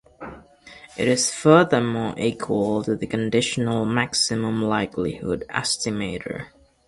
It 0.97 1.07
is 1.07 1.31
furthermore 1.31 2.15
equal 2.17 2.83
to 2.85 2.95
the 2.95 3.05
conditional 3.05 3.85
maximum 3.85 4.63
likelihood 4.63 5.45
estimator. 5.47 6.47